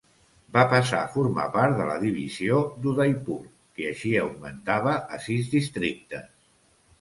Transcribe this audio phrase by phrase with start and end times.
[0.53, 6.27] Va passar a formar part de la divisió d'Udaipur que així augmentava a sis districtes.